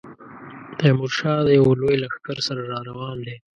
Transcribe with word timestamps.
تیمورشاه 0.77 1.39
د 1.45 1.49
یوه 1.59 1.73
لوی 1.81 1.95
لښکر 2.03 2.37
سره 2.47 2.61
را 2.71 2.79
روان 2.89 3.17
دی. 3.25 3.35